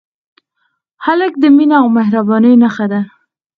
[1.05, 3.01] هلک د مینې او مهربانۍ نښه ده.